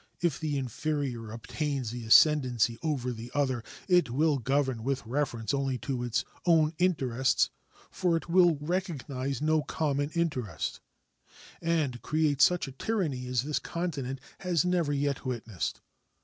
[0.19, 5.77] If the inferior obtains the ascendency over the other, it will govern with reference only
[5.77, 7.51] to its own interests
[7.91, 10.79] for it will recognize no common interest
[11.61, 15.81] and create such a tyranny as this continent has never yet witnessed.